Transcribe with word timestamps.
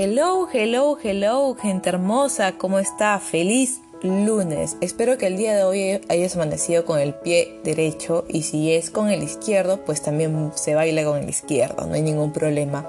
Hello, 0.00 0.46
hello, 0.52 0.96
hello, 1.02 1.56
gente 1.60 1.88
hermosa, 1.88 2.52
¿cómo 2.52 2.78
está? 2.78 3.18
Feliz 3.18 3.80
lunes. 4.00 4.76
Espero 4.80 5.18
que 5.18 5.26
el 5.26 5.36
día 5.36 5.56
de 5.56 5.64
hoy 5.64 6.00
hayas 6.08 6.36
amanecido 6.36 6.84
con 6.84 7.00
el 7.00 7.14
pie 7.14 7.58
derecho 7.64 8.24
y 8.28 8.42
si 8.42 8.72
es 8.72 8.90
con 8.90 9.10
el 9.10 9.24
izquierdo, 9.24 9.84
pues 9.84 10.00
también 10.00 10.52
se 10.54 10.76
baila 10.76 11.02
con 11.02 11.18
el 11.18 11.28
izquierdo, 11.28 11.84
no 11.88 11.94
hay 11.94 12.02
ningún 12.02 12.32
problema. 12.32 12.88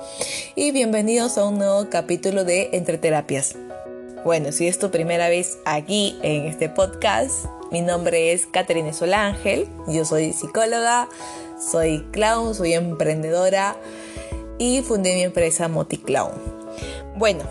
Y 0.54 0.70
bienvenidos 0.70 1.40
a 1.40 1.46
un 1.46 1.58
nuevo 1.58 1.90
capítulo 1.90 2.46
de 2.46 2.70
Entre 2.74 3.00
Terapias. 3.00 3.56
Bueno, 4.24 4.52
si 4.52 4.68
es 4.68 4.78
tu 4.78 4.92
primera 4.92 5.30
vez 5.30 5.58
aquí 5.66 6.16
en 6.22 6.46
este 6.46 6.70
podcast, 6.70 7.46
mi 7.72 7.82
nombre 7.82 8.34
es 8.34 8.46
Catherine 8.46 8.94
Solángel, 8.94 9.68
yo 9.88 10.06
soy 10.06 10.32
psicóloga, 10.32 11.10
soy 11.60 12.06
clown, 12.12 12.54
soy 12.54 12.74
emprendedora 12.74 13.78
y 14.60 14.84
fundé 14.84 15.16
mi 15.16 15.24
empresa 15.24 15.68
MotiClown. 15.70 16.59
Bueno, 17.20 17.44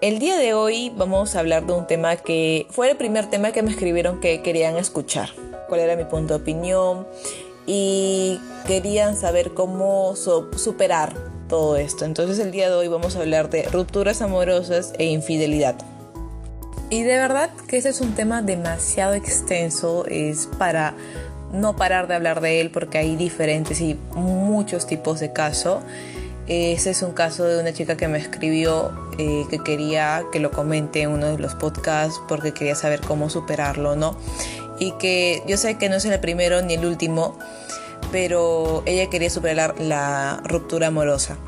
el 0.00 0.20
día 0.20 0.36
de 0.36 0.54
hoy 0.54 0.92
vamos 0.96 1.34
a 1.34 1.40
hablar 1.40 1.66
de 1.66 1.72
un 1.72 1.88
tema 1.88 2.14
que 2.14 2.68
fue 2.70 2.88
el 2.88 2.96
primer 2.96 3.28
tema 3.28 3.50
que 3.50 3.60
me 3.60 3.70
escribieron 3.72 4.20
que 4.20 4.42
querían 4.42 4.76
escuchar, 4.76 5.30
cuál 5.68 5.80
era 5.80 5.96
mi 5.96 6.04
punto 6.04 6.34
de 6.34 6.40
opinión 6.40 7.08
y 7.66 8.38
querían 8.64 9.16
saber 9.16 9.54
cómo 9.54 10.14
superar 10.14 11.14
todo 11.48 11.78
esto. 11.78 12.04
Entonces 12.04 12.38
el 12.38 12.52
día 12.52 12.70
de 12.70 12.76
hoy 12.76 12.86
vamos 12.86 13.16
a 13.16 13.22
hablar 13.22 13.50
de 13.50 13.64
rupturas 13.64 14.22
amorosas 14.22 14.92
e 15.00 15.06
infidelidad. 15.06 15.74
Y 16.88 17.02
de 17.02 17.16
verdad 17.16 17.50
que 17.66 17.78
ese 17.78 17.88
es 17.88 18.00
un 18.00 18.14
tema 18.14 18.40
demasiado 18.40 19.14
extenso, 19.14 20.06
es 20.06 20.48
para 20.58 20.94
no 21.52 21.74
parar 21.74 22.06
de 22.06 22.14
hablar 22.14 22.40
de 22.40 22.60
él 22.60 22.70
porque 22.70 22.98
hay 22.98 23.16
diferentes 23.16 23.80
y 23.80 23.98
muchos 24.14 24.86
tipos 24.86 25.18
de 25.18 25.32
casos. 25.32 25.82
Ese 26.54 26.90
es 26.90 27.00
un 27.00 27.12
caso 27.12 27.44
de 27.44 27.58
una 27.58 27.72
chica 27.72 27.96
que 27.96 28.08
me 28.08 28.18
escribió 28.18 28.92
eh, 29.16 29.46
que 29.48 29.58
quería 29.60 30.22
que 30.32 30.38
lo 30.38 30.50
comente 30.50 31.00
en 31.00 31.08
uno 31.08 31.28
de 31.28 31.38
los 31.38 31.54
podcasts 31.54 32.20
porque 32.28 32.52
quería 32.52 32.74
saber 32.74 33.00
cómo 33.00 33.30
superarlo, 33.30 33.96
¿no? 33.96 34.18
Y 34.78 34.92
que 34.98 35.42
yo 35.46 35.56
sé 35.56 35.78
que 35.78 35.88
no 35.88 35.96
es 35.96 36.04
el 36.04 36.20
primero 36.20 36.60
ni 36.60 36.74
el 36.74 36.84
último, 36.84 37.38
pero 38.10 38.82
ella 38.84 39.08
quería 39.08 39.30
superar 39.30 39.80
la 39.80 40.42
ruptura 40.44 40.88
amorosa. 40.88 41.38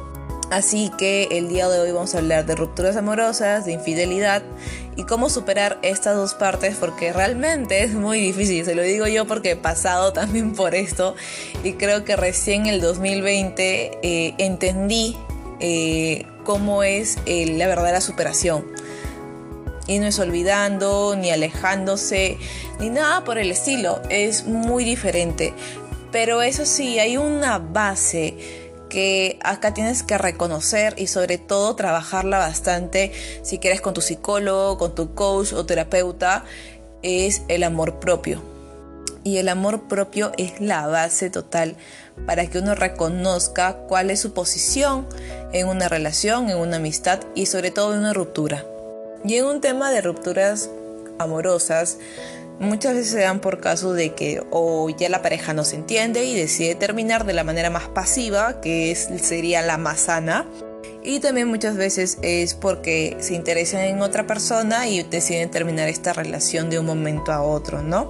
Así 0.50 0.90
que 0.96 1.28
el 1.32 1.50
día 1.50 1.68
de 1.68 1.80
hoy 1.80 1.92
vamos 1.92 2.14
a 2.14 2.18
hablar 2.18 2.46
de 2.46 2.54
rupturas 2.54 2.96
amorosas, 2.96 3.66
de 3.66 3.72
infidelidad 3.72 4.42
y 4.96 5.04
cómo 5.04 5.28
superar 5.28 5.78
estas 5.82 6.16
dos 6.16 6.34
partes 6.34 6.76
porque 6.76 7.12
realmente 7.12 7.82
es 7.82 7.92
muy 7.94 8.20
difícil. 8.20 8.64
Se 8.64 8.74
lo 8.74 8.82
digo 8.82 9.06
yo 9.06 9.26
porque 9.26 9.52
he 9.52 9.56
pasado 9.56 10.12
también 10.12 10.54
por 10.54 10.74
esto 10.74 11.14
y 11.62 11.72
creo 11.74 12.04
que 12.04 12.16
recién 12.16 12.66
el 12.66 12.80
2020 12.80 13.98
eh, 14.02 14.34
entendí 14.38 15.16
eh, 15.60 16.26
cómo 16.44 16.82
es 16.82 17.18
eh, 17.26 17.46
la 17.56 17.66
verdadera 17.66 18.00
superación. 18.00 18.64
Y 19.86 19.98
no 19.98 20.06
es 20.06 20.18
olvidando, 20.18 21.14
ni 21.14 21.30
alejándose, 21.30 22.38
ni 22.80 22.88
nada 22.88 23.22
por 23.24 23.36
el 23.36 23.50
estilo. 23.50 24.00
Es 24.08 24.46
muy 24.46 24.82
diferente. 24.82 25.52
Pero 26.10 26.40
eso 26.40 26.64
sí, 26.64 26.98
hay 26.98 27.18
una 27.18 27.58
base 27.58 28.63
que 28.94 29.40
acá 29.42 29.74
tienes 29.74 30.04
que 30.04 30.16
reconocer 30.18 30.94
y 30.96 31.08
sobre 31.08 31.36
todo 31.36 31.74
trabajarla 31.74 32.38
bastante 32.38 33.10
si 33.42 33.58
quieres 33.58 33.80
con 33.80 33.92
tu 33.92 34.00
psicólogo, 34.00 34.78
con 34.78 34.94
tu 34.94 35.16
coach 35.16 35.52
o 35.52 35.66
terapeuta, 35.66 36.44
es 37.02 37.42
el 37.48 37.64
amor 37.64 37.98
propio. 37.98 38.40
Y 39.24 39.38
el 39.38 39.48
amor 39.48 39.88
propio 39.88 40.30
es 40.38 40.60
la 40.60 40.86
base 40.86 41.28
total 41.28 41.74
para 42.24 42.46
que 42.46 42.60
uno 42.60 42.76
reconozca 42.76 43.78
cuál 43.88 44.12
es 44.12 44.20
su 44.20 44.32
posición 44.32 45.08
en 45.52 45.66
una 45.66 45.88
relación, 45.88 46.48
en 46.48 46.58
una 46.58 46.76
amistad 46.76 47.18
y 47.34 47.46
sobre 47.46 47.72
todo 47.72 47.94
en 47.94 47.98
una 47.98 48.12
ruptura. 48.12 48.64
Y 49.24 49.34
en 49.34 49.46
un 49.46 49.60
tema 49.60 49.90
de 49.90 50.02
rupturas 50.02 50.70
amorosas, 51.18 51.98
Muchas 52.60 52.94
veces 52.94 53.10
se 53.10 53.20
dan 53.20 53.40
por 53.40 53.60
caso 53.60 53.92
de 53.92 54.14
que 54.14 54.42
o 54.50 54.88
ya 54.88 55.08
la 55.08 55.22
pareja 55.22 55.52
no 55.54 55.64
se 55.64 55.76
entiende 55.76 56.24
y 56.24 56.36
decide 56.36 56.74
terminar 56.76 57.26
de 57.26 57.32
la 57.32 57.42
manera 57.42 57.68
más 57.68 57.88
pasiva, 57.88 58.60
que 58.60 58.92
es, 58.92 59.08
sería 59.20 59.60
la 59.62 59.76
más 59.76 60.00
sana. 60.00 60.46
Y 61.02 61.20
también 61.20 61.48
muchas 61.48 61.76
veces 61.76 62.18
es 62.22 62.54
porque 62.54 63.16
se 63.20 63.34
interesan 63.34 63.80
en 63.80 64.00
otra 64.00 64.26
persona 64.26 64.88
y 64.88 65.02
deciden 65.02 65.50
terminar 65.50 65.88
esta 65.88 66.12
relación 66.12 66.70
de 66.70 66.78
un 66.78 66.86
momento 66.86 67.32
a 67.32 67.42
otro, 67.42 67.82
¿no? 67.82 68.08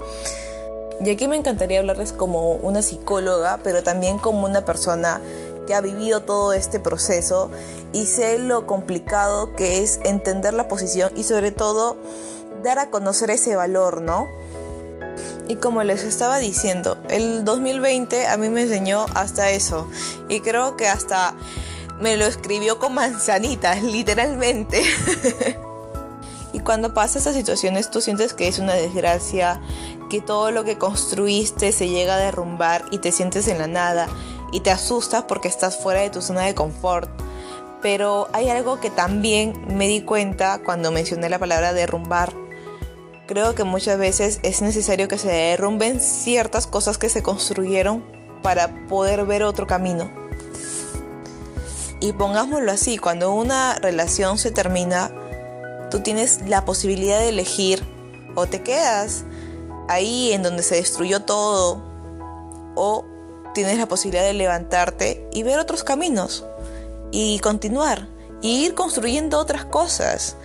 Y 1.04 1.10
aquí 1.10 1.26
me 1.26 1.36
encantaría 1.36 1.80
hablarles 1.80 2.12
como 2.12 2.52
una 2.52 2.82
psicóloga, 2.82 3.58
pero 3.64 3.82
también 3.82 4.18
como 4.18 4.44
una 4.46 4.64
persona 4.64 5.20
que 5.66 5.74
ha 5.74 5.80
vivido 5.80 6.20
todo 6.20 6.52
este 6.52 6.78
proceso 6.78 7.50
y 7.92 8.06
sé 8.06 8.38
lo 8.38 8.66
complicado 8.66 9.54
que 9.54 9.82
es 9.82 9.98
entender 10.04 10.54
la 10.54 10.68
posición 10.68 11.10
y 11.16 11.24
sobre 11.24 11.50
todo 11.50 11.96
dar 12.62 12.78
a 12.78 12.90
conocer 12.90 13.30
ese 13.30 13.56
valor, 13.56 14.02
¿no? 14.02 14.28
Y 15.46 15.56
como 15.56 15.82
les 15.82 16.04
estaba 16.04 16.38
diciendo, 16.38 16.96
el 17.08 17.44
2020 17.44 18.26
a 18.26 18.36
mí 18.36 18.48
me 18.48 18.62
enseñó 18.62 19.06
hasta 19.14 19.50
eso. 19.50 19.88
Y 20.28 20.40
creo 20.40 20.76
que 20.76 20.88
hasta 20.88 21.34
me 22.00 22.16
lo 22.16 22.26
escribió 22.26 22.78
con 22.78 22.94
manzanitas, 22.94 23.82
literalmente. 23.82 24.82
y 26.52 26.60
cuando 26.60 26.94
pasa 26.94 27.18
estas 27.18 27.34
situaciones, 27.34 27.90
tú 27.90 28.00
sientes 28.00 28.32
que 28.32 28.48
es 28.48 28.58
una 28.58 28.74
desgracia, 28.74 29.60
que 30.08 30.20
todo 30.20 30.50
lo 30.50 30.64
que 30.64 30.78
construiste 30.78 31.72
se 31.72 31.88
llega 31.88 32.14
a 32.14 32.18
derrumbar 32.18 32.84
y 32.90 32.98
te 32.98 33.12
sientes 33.12 33.48
en 33.48 33.58
la 33.58 33.66
nada 33.66 34.08
y 34.50 34.60
te 34.60 34.70
asustas 34.70 35.24
porque 35.24 35.48
estás 35.48 35.76
fuera 35.76 36.00
de 36.00 36.10
tu 36.10 36.22
zona 36.22 36.42
de 36.42 36.54
confort. 36.54 37.10
Pero 37.82 38.28
hay 38.32 38.48
algo 38.48 38.80
que 38.80 38.88
también 38.88 39.76
me 39.76 39.88
di 39.88 40.00
cuenta 40.00 40.60
cuando 40.64 40.90
mencioné 40.90 41.28
la 41.28 41.38
palabra 41.38 41.74
derrumbar 41.74 42.43
Creo 43.26 43.54
que 43.54 43.64
muchas 43.64 43.98
veces 43.98 44.38
es 44.42 44.60
necesario 44.60 45.08
que 45.08 45.16
se 45.16 45.28
derrumben 45.28 45.98
ciertas 46.00 46.66
cosas 46.66 46.98
que 46.98 47.08
se 47.08 47.22
construyeron 47.22 48.04
para 48.42 48.86
poder 48.86 49.24
ver 49.24 49.44
otro 49.44 49.66
camino. 49.66 50.10
Y 52.00 52.12
pongámoslo 52.12 52.70
así, 52.70 52.98
cuando 52.98 53.32
una 53.32 53.76
relación 53.76 54.36
se 54.36 54.50
termina, 54.50 55.10
tú 55.90 56.00
tienes 56.00 56.46
la 56.46 56.66
posibilidad 56.66 57.18
de 57.18 57.30
elegir 57.30 57.82
o 58.34 58.46
te 58.46 58.62
quedas 58.62 59.24
ahí 59.88 60.32
en 60.32 60.42
donde 60.42 60.62
se 60.62 60.74
destruyó 60.74 61.20
todo 61.20 61.82
o 62.74 63.06
tienes 63.54 63.78
la 63.78 63.86
posibilidad 63.86 64.24
de 64.24 64.34
levantarte 64.34 65.26
y 65.32 65.44
ver 65.44 65.58
otros 65.58 65.82
caminos 65.82 66.44
y 67.10 67.38
continuar 67.38 68.08
y 68.42 68.66
ir 68.66 68.74
construyendo 68.74 69.38
otras 69.38 69.64
cosas. 69.64 70.36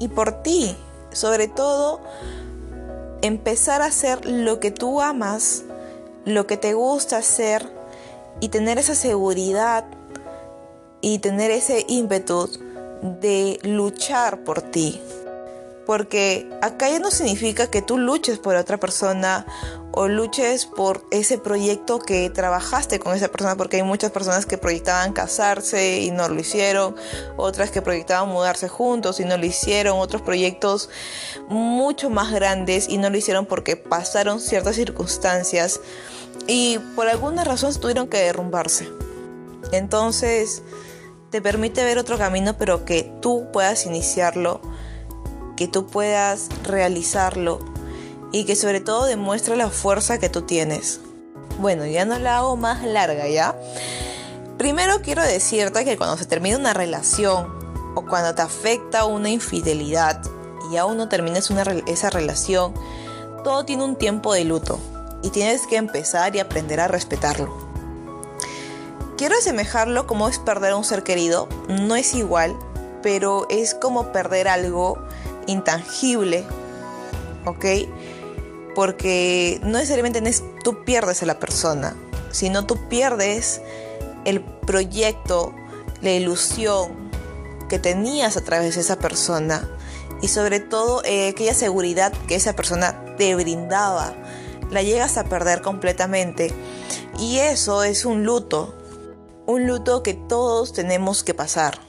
Y 0.00 0.08
por 0.08 0.42
ti, 0.42 0.76
sobre 1.12 1.48
todo, 1.48 2.00
empezar 3.22 3.82
a 3.82 3.86
hacer 3.86 4.26
lo 4.26 4.60
que 4.60 4.70
tú 4.70 5.00
amas, 5.00 5.64
lo 6.24 6.46
que 6.46 6.56
te 6.56 6.74
gusta 6.74 7.18
hacer 7.18 7.70
y 8.40 8.48
tener 8.48 8.78
esa 8.78 8.94
seguridad 8.94 9.84
y 11.00 11.18
tener 11.18 11.50
ese 11.50 11.84
ímpetu 11.88 12.48
de 13.02 13.58
luchar 13.62 14.44
por 14.44 14.62
ti. 14.62 15.00
Porque 15.90 16.48
acá 16.62 16.88
ya 16.88 17.00
no 17.00 17.10
significa 17.10 17.66
que 17.66 17.82
tú 17.82 17.98
luches 17.98 18.38
por 18.38 18.54
otra 18.54 18.78
persona 18.78 19.44
o 19.90 20.06
luches 20.06 20.64
por 20.64 21.04
ese 21.10 21.36
proyecto 21.36 21.98
que 21.98 22.30
trabajaste 22.30 23.00
con 23.00 23.16
esa 23.16 23.26
persona, 23.26 23.56
porque 23.56 23.78
hay 23.78 23.82
muchas 23.82 24.12
personas 24.12 24.46
que 24.46 24.56
proyectaban 24.56 25.12
casarse 25.12 26.02
y 26.02 26.12
no 26.12 26.28
lo 26.28 26.38
hicieron, 26.38 26.94
otras 27.36 27.72
que 27.72 27.82
proyectaban 27.82 28.28
mudarse 28.28 28.68
juntos 28.68 29.18
y 29.18 29.24
no 29.24 29.36
lo 29.36 29.44
hicieron, 29.44 29.98
otros 29.98 30.22
proyectos 30.22 30.90
mucho 31.48 32.08
más 32.08 32.30
grandes 32.30 32.88
y 32.88 32.96
no 32.96 33.10
lo 33.10 33.16
hicieron 33.16 33.44
porque 33.44 33.74
pasaron 33.74 34.38
ciertas 34.38 34.76
circunstancias 34.76 35.80
y 36.46 36.78
por 36.94 37.08
alguna 37.08 37.42
razón 37.42 37.74
tuvieron 37.80 38.06
que 38.06 38.18
derrumbarse. 38.18 38.88
Entonces, 39.72 40.62
te 41.30 41.42
permite 41.42 41.82
ver 41.82 41.98
otro 41.98 42.16
camino, 42.16 42.56
pero 42.56 42.84
que 42.84 43.12
tú 43.20 43.48
puedas 43.52 43.86
iniciarlo 43.86 44.60
que 45.60 45.68
tú 45.68 45.86
puedas 45.86 46.48
realizarlo 46.64 47.58
y 48.32 48.46
que 48.46 48.56
sobre 48.56 48.80
todo 48.80 49.04
demuestre 49.04 49.58
la 49.58 49.68
fuerza 49.68 50.18
que 50.18 50.30
tú 50.30 50.40
tienes. 50.40 51.00
Bueno, 51.58 51.84
ya 51.84 52.06
no 52.06 52.18
la 52.18 52.38
hago 52.38 52.56
más 52.56 52.82
larga, 52.82 53.28
¿ya? 53.28 53.54
Primero 54.56 55.02
quiero 55.02 55.22
decirte 55.22 55.84
que 55.84 55.98
cuando 55.98 56.16
se 56.16 56.24
termina 56.24 56.56
una 56.56 56.72
relación 56.72 57.52
o 57.94 58.06
cuando 58.06 58.34
te 58.34 58.40
afecta 58.40 59.04
una 59.04 59.28
infidelidad 59.28 60.22
y 60.72 60.78
aún 60.78 60.96
no 60.96 61.10
termines 61.10 61.50
esa 61.86 62.08
relación, 62.08 62.72
todo 63.44 63.66
tiene 63.66 63.84
un 63.84 63.96
tiempo 63.96 64.32
de 64.32 64.44
luto 64.44 64.78
y 65.22 65.28
tienes 65.28 65.66
que 65.66 65.76
empezar 65.76 66.34
y 66.34 66.38
aprender 66.38 66.80
a 66.80 66.88
respetarlo. 66.88 67.54
Quiero 69.18 69.36
asemejarlo 69.36 70.06
como 70.06 70.26
es 70.26 70.38
perder 70.38 70.72
a 70.72 70.76
un 70.76 70.84
ser 70.84 71.02
querido, 71.02 71.50
no 71.68 71.96
es 71.96 72.14
igual, 72.14 72.56
pero 73.02 73.46
es 73.50 73.74
como 73.74 74.10
perder 74.10 74.48
algo 74.48 74.98
intangible, 75.46 76.44
¿ok? 77.46 77.64
Porque 78.74 79.60
no 79.62 79.78
necesariamente 79.78 80.22
tú 80.62 80.84
pierdes 80.84 81.22
a 81.22 81.26
la 81.26 81.38
persona, 81.38 81.96
sino 82.30 82.66
tú 82.66 82.88
pierdes 82.88 83.60
el 84.24 84.42
proyecto, 84.42 85.54
la 86.02 86.12
ilusión, 86.12 87.10
que 87.68 87.78
tenías 87.78 88.36
a 88.36 88.40
través 88.42 88.74
de 88.74 88.80
esa 88.80 88.98
persona 88.98 89.68
y 90.20 90.28
sobre 90.28 90.60
todo 90.60 91.02
eh, 91.04 91.28
aquella 91.28 91.54
seguridad 91.54 92.12
que 92.26 92.34
esa 92.34 92.54
persona 92.54 93.16
te 93.16 93.34
brindaba. 93.34 94.14
La 94.70 94.82
llegas 94.82 95.16
a 95.16 95.24
perder 95.24 95.62
completamente 95.62 96.52
y 97.18 97.38
eso 97.38 97.82
es 97.82 98.04
un 98.04 98.24
luto, 98.24 98.74
un 99.46 99.66
luto 99.66 100.02
que 100.02 100.14
todos 100.14 100.72
tenemos 100.72 101.24
que 101.24 101.34
pasar, 101.34 101.80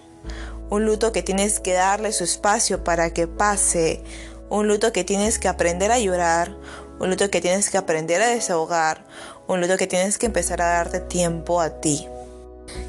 un 0.71 0.85
luto 0.85 1.11
que 1.11 1.21
tienes 1.21 1.59
que 1.59 1.73
darle 1.73 2.13
su 2.13 2.23
espacio 2.23 2.83
para 2.83 3.13
que 3.13 3.27
pase, 3.27 4.01
un 4.49 4.69
luto 4.69 4.93
que 4.93 5.03
tienes 5.03 5.37
que 5.37 5.49
aprender 5.49 5.91
a 5.91 5.99
llorar, 5.99 6.55
un 6.97 7.09
luto 7.09 7.29
que 7.29 7.41
tienes 7.41 7.69
que 7.69 7.77
aprender 7.77 8.21
a 8.21 8.27
desahogar, 8.27 9.03
un 9.47 9.59
luto 9.59 9.75
que 9.75 9.85
tienes 9.85 10.17
que 10.17 10.27
empezar 10.27 10.61
a 10.61 10.67
darte 10.67 11.01
tiempo 11.01 11.59
a 11.59 11.81
ti. 11.81 12.07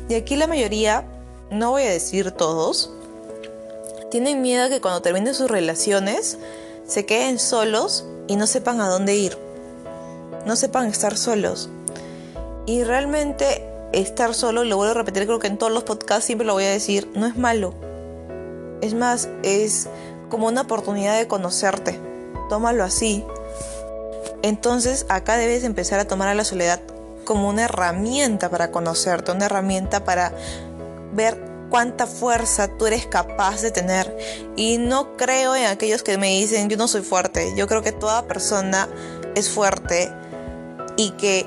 Y 0.08 0.14
aquí 0.14 0.37
la 0.37 0.46
mayoría, 0.46 1.05
no 1.50 1.73
voy 1.73 1.82
a 1.82 1.90
decir 1.90 2.31
todos, 2.31 2.93
tienen 4.12 4.43
miedo 4.43 4.69
que 4.69 4.81
cuando 4.81 5.02
terminen 5.02 5.34
sus 5.34 5.50
relaciones 5.50 6.38
se 6.87 7.05
queden 7.05 7.40
solos 7.40 8.05
y 8.29 8.37
no 8.37 8.46
sepan 8.46 8.81
a 8.81 8.88
dónde 8.88 9.17
ir. 9.17 9.37
No 10.46 10.55
sepan 10.55 10.87
estar 10.87 11.17
solos. 11.17 11.69
Y 12.64 12.84
realmente 12.84 13.71
estar 13.92 14.34
solo, 14.34 14.64
lo 14.64 14.76
voy 14.76 14.88
a 14.88 14.94
repetir, 14.94 15.24
creo 15.26 15.38
que 15.38 15.46
en 15.46 15.58
todos 15.58 15.72
los 15.72 15.84
podcasts 15.84 16.24
siempre 16.24 16.46
lo 16.46 16.54
voy 16.54 16.64
a 16.64 16.70
decir, 16.70 17.10
no 17.14 17.26
es 17.26 17.36
malo. 17.36 17.74
Es 18.80 18.94
más, 18.94 19.28
es 19.42 19.88
como 20.28 20.48
una 20.48 20.62
oportunidad 20.62 21.18
de 21.18 21.28
conocerte. 21.28 22.00
Tómalo 22.48 22.84
así. 22.84 23.24
Entonces 24.42 25.06
acá 25.08 25.36
debes 25.36 25.62
empezar 25.64 26.00
a 26.00 26.06
tomar 26.06 26.28
a 26.28 26.34
la 26.34 26.44
soledad 26.44 26.80
como 27.24 27.48
una 27.48 27.64
herramienta 27.64 28.50
para 28.50 28.70
conocerte, 28.70 29.30
una 29.30 29.46
herramienta 29.46 30.04
para 30.04 30.32
ver 31.12 31.38
cuánta 31.70 32.06
fuerza 32.06 32.68
tú 32.76 32.86
eres 32.86 33.06
capaz 33.06 33.62
de 33.62 33.70
tener. 33.70 34.16
Y 34.56 34.78
no 34.78 35.16
creo 35.16 35.54
en 35.54 35.66
aquellos 35.66 36.02
que 36.02 36.18
me 36.18 36.28
dicen 36.28 36.68
yo 36.68 36.76
no 36.76 36.88
soy 36.88 37.02
fuerte. 37.02 37.54
Yo 37.56 37.68
creo 37.68 37.82
que 37.82 37.92
toda 37.92 38.26
persona 38.26 38.88
es 39.34 39.48
fuerte 39.48 40.12
y 40.96 41.10
que 41.12 41.46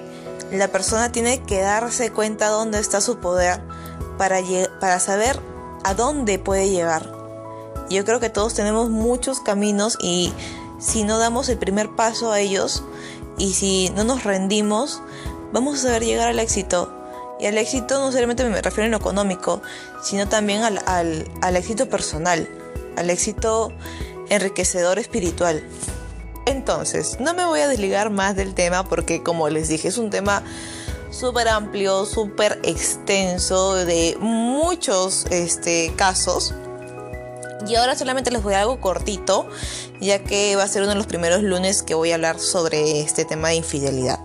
la 0.51 0.67
persona 0.67 1.11
tiene 1.11 1.41
que 1.41 1.61
darse 1.61 2.11
cuenta 2.11 2.49
dónde 2.49 2.79
está 2.79 3.01
su 3.01 3.17
poder 3.17 3.61
para, 4.17 4.39
para 4.79 4.99
saber 4.99 5.39
a 5.83 5.93
dónde 5.93 6.39
puede 6.39 6.69
llegar. 6.69 7.11
Yo 7.89 8.03
creo 8.05 8.19
que 8.19 8.29
todos 8.29 8.53
tenemos 8.53 8.89
muchos 8.89 9.39
caminos 9.39 9.97
y 10.01 10.33
si 10.79 11.03
no 11.03 11.19
damos 11.19 11.49
el 11.49 11.57
primer 11.57 11.95
paso 11.95 12.31
a 12.31 12.39
ellos 12.39 12.83
y 13.37 13.53
si 13.53 13.89
no 13.95 14.03
nos 14.03 14.23
rendimos, 14.23 15.01
vamos 15.51 15.79
a 15.79 15.81
saber 15.83 16.03
llegar 16.03 16.29
al 16.29 16.39
éxito. 16.39 16.91
Y 17.39 17.47
al 17.47 17.57
éxito 17.57 17.99
no 17.99 18.11
solamente 18.11 18.43
me 18.45 18.61
refiero 18.61 18.85
en 18.85 18.91
lo 18.91 18.97
económico, 18.97 19.61
sino 20.01 20.27
también 20.27 20.63
al, 20.63 20.81
al 21.41 21.55
éxito 21.55 21.89
personal, 21.89 22.47
al 22.95 23.09
éxito 23.09 23.71
enriquecedor 24.29 24.99
espiritual. 24.99 25.63
Entonces, 26.45 27.17
no 27.19 27.33
me 27.33 27.45
voy 27.45 27.61
a 27.61 27.67
desligar 27.67 28.09
más 28.09 28.35
del 28.35 28.53
tema 28.53 28.87
porque 28.87 29.23
como 29.23 29.49
les 29.49 29.67
dije, 29.67 29.87
es 29.87 29.97
un 29.97 30.09
tema 30.09 30.43
súper 31.09 31.47
amplio, 31.47 32.05
súper 32.05 32.59
extenso, 32.63 33.73
de 33.75 34.17
muchos 34.19 35.25
este, 35.31 35.93
casos. 35.95 36.53
Y 37.67 37.75
ahora 37.75 37.95
solamente 37.95 38.31
les 38.31 38.43
voy 38.43 38.53
a 38.53 38.61
algo 38.61 38.79
cortito, 38.79 39.47
ya 39.99 40.19
que 40.19 40.55
va 40.55 40.63
a 40.63 40.67
ser 40.67 40.83
uno 40.83 40.91
de 40.91 40.97
los 40.97 41.07
primeros 41.07 41.41
lunes 41.41 41.81
que 41.81 41.95
voy 41.95 42.11
a 42.11 42.15
hablar 42.15 42.39
sobre 42.39 42.99
este 42.99 43.25
tema 43.25 43.49
de 43.49 43.55
infidelidad 43.55 44.19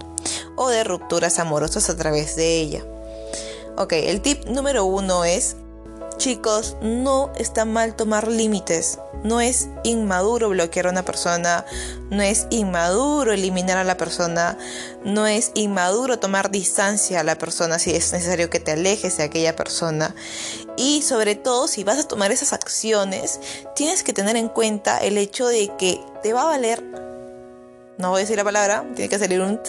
o 0.56 0.68
de 0.68 0.84
rupturas 0.84 1.38
amorosas 1.38 1.88
a 1.88 1.96
través 1.96 2.36
de 2.36 2.60
ella. 2.60 2.84
Ok, 3.78 3.94
el 3.94 4.20
tip 4.20 4.44
número 4.44 4.84
uno 4.84 5.24
es, 5.24 5.56
chicos, 6.20 6.76
no 6.82 7.32
está 7.38 7.64
mal 7.64 7.96
tomar 7.96 8.28
límites. 8.28 8.98
No 9.24 9.40
es 9.40 9.68
inmaduro 9.84 10.50
bloquear 10.50 10.86
a 10.86 10.90
una 10.90 11.02
persona, 11.02 11.64
no 12.10 12.22
es 12.22 12.46
inmaduro 12.50 13.32
eliminar 13.32 13.78
a 13.78 13.84
la 13.84 13.96
persona, 13.96 14.56
no 15.02 15.26
es 15.26 15.50
inmaduro 15.54 16.18
tomar 16.18 16.50
distancia 16.50 17.20
a 17.20 17.24
la 17.24 17.36
persona 17.36 17.78
si 17.78 17.90
es 17.90 18.12
necesario 18.12 18.50
que 18.50 18.60
te 18.60 18.72
alejes 18.72 19.16
de 19.16 19.24
aquella 19.24 19.56
persona. 19.56 20.14
Y 20.76 21.00
sobre 21.02 21.36
todo, 21.36 21.68
si 21.68 21.84
vas 21.84 21.98
a 21.98 22.06
tomar 22.06 22.32
esas 22.32 22.52
acciones, 22.52 23.40
tienes 23.74 24.02
que 24.02 24.12
tener 24.12 24.36
en 24.36 24.48
cuenta 24.48 24.98
el 24.98 25.16
hecho 25.16 25.48
de 25.48 25.72
que 25.78 26.00
te 26.22 26.34
va 26.34 26.42
a 26.42 26.46
valer 26.46 26.84
no 27.96 28.08
voy 28.08 28.20
a 28.20 28.20
decir 28.20 28.36
la 28.36 28.44
palabra, 28.44 28.86
tiene 28.94 29.10
que 29.10 29.18
salir 29.18 29.42
un 29.42 29.60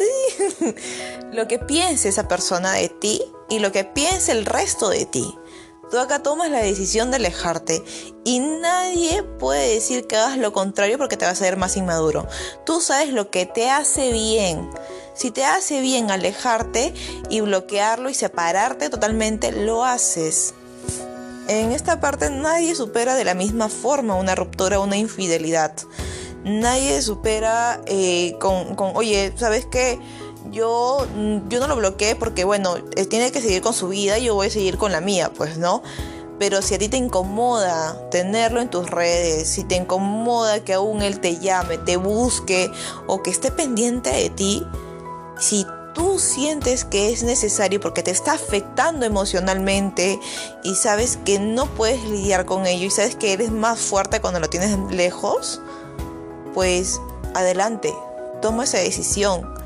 lo 1.33 1.49
que 1.49 1.59
piense 1.59 2.07
esa 2.07 2.29
persona 2.29 2.71
de 2.71 2.87
ti 2.87 3.21
y 3.49 3.59
lo 3.59 3.73
que 3.73 3.83
piense 3.83 4.31
el 4.31 4.45
resto 4.45 4.87
de 4.87 5.05
ti. 5.05 5.37
Tú 5.91 5.99
acá 5.99 6.23
tomas 6.23 6.49
la 6.49 6.59
decisión 6.59 7.11
de 7.11 7.17
alejarte 7.17 7.83
y 8.23 8.39
nadie 8.39 9.23
puede 9.23 9.73
decir 9.73 10.07
que 10.07 10.15
hagas 10.15 10.37
lo 10.37 10.53
contrario 10.53 10.97
porque 10.97 11.17
te 11.17 11.25
vas 11.25 11.41
a 11.41 11.43
ver 11.43 11.57
más 11.57 11.75
inmaduro. 11.75 12.25
Tú 12.65 12.79
sabes 12.79 13.09
lo 13.11 13.29
que 13.29 13.45
te 13.45 13.69
hace 13.69 14.13
bien. 14.13 14.69
Si 15.13 15.31
te 15.31 15.43
hace 15.43 15.81
bien 15.81 16.09
alejarte 16.09 16.93
y 17.29 17.41
bloquearlo 17.41 18.09
y 18.09 18.13
separarte 18.13 18.89
totalmente, 18.89 19.51
lo 19.51 19.83
haces. 19.83 20.53
En 21.49 21.73
esta 21.73 21.99
parte 21.99 22.29
nadie 22.29 22.73
supera 22.73 23.15
de 23.15 23.25
la 23.25 23.33
misma 23.33 23.67
forma 23.67 24.15
una 24.15 24.33
ruptura 24.33 24.79
una 24.79 24.95
infidelidad. 24.95 25.73
Nadie 26.45 27.01
supera 27.01 27.81
eh, 27.85 28.37
con, 28.39 28.75
con, 28.75 28.95
oye, 28.95 29.33
¿sabes 29.35 29.67
qué? 29.69 29.99
Yo, 30.49 31.05
yo 31.49 31.59
no 31.59 31.67
lo 31.67 31.75
bloqueé 31.75 32.15
porque, 32.15 32.43
bueno, 32.43 32.75
él 32.75 33.07
tiene 33.07 33.31
que 33.31 33.41
seguir 33.41 33.61
con 33.61 33.73
su 33.73 33.89
vida 33.89 34.17
y 34.17 34.25
yo 34.25 34.35
voy 34.35 34.47
a 34.47 34.49
seguir 34.49 34.77
con 34.77 34.91
la 34.91 35.01
mía, 35.01 35.31
pues, 35.35 35.57
¿no? 35.57 35.83
Pero 36.39 36.61
si 36.63 36.73
a 36.73 36.79
ti 36.79 36.89
te 36.89 36.97
incomoda 36.97 38.09
tenerlo 38.09 38.61
en 38.61 38.69
tus 38.69 38.89
redes, 38.89 39.47
si 39.47 39.63
te 39.63 39.75
incomoda 39.75 40.63
que 40.63 40.73
aún 40.73 41.03
él 41.03 41.19
te 41.19 41.37
llame, 41.37 41.77
te 41.77 41.97
busque 41.97 42.71
o 43.05 43.21
que 43.21 43.29
esté 43.29 43.51
pendiente 43.51 44.09
de 44.09 44.29
ti, 44.31 44.65
si 45.37 45.67
tú 45.93 46.17
sientes 46.17 46.83
que 46.83 47.11
es 47.11 47.21
necesario 47.21 47.79
porque 47.79 48.01
te 48.01 48.11
está 48.11 48.33
afectando 48.33 49.05
emocionalmente 49.05 50.19
y 50.63 50.75
sabes 50.75 51.19
que 51.25 51.37
no 51.37 51.67
puedes 51.67 52.03
lidiar 52.05 52.45
con 52.45 52.65
ello 52.65 52.87
y 52.87 52.89
sabes 52.89 53.15
que 53.15 53.33
eres 53.33 53.51
más 53.51 53.79
fuerte 53.79 54.19
cuando 54.19 54.39
lo 54.39 54.49
tienes 54.49 54.75
lejos, 54.89 55.61
pues 56.55 56.99
adelante, 57.35 57.93
toma 58.41 58.63
esa 58.63 58.79
decisión 58.79 59.60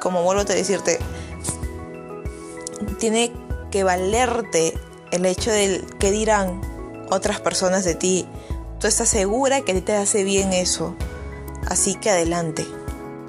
como 0.00 0.22
vuelvo 0.22 0.42
a 0.42 0.44
decirte, 0.44 0.98
tiene 2.98 3.32
que 3.70 3.84
valerte 3.84 4.78
el 5.10 5.26
hecho 5.26 5.50
de 5.50 5.84
que 5.98 6.10
dirán 6.10 6.60
otras 7.10 7.40
personas 7.40 7.84
de 7.84 7.94
ti. 7.94 8.26
Tú 8.78 8.86
estás 8.86 9.08
segura 9.08 9.60
que 9.60 9.80
te 9.80 9.94
hace 9.94 10.24
bien 10.24 10.52
eso. 10.52 10.94
Así 11.68 11.94
que 11.94 12.10
adelante. 12.10 12.66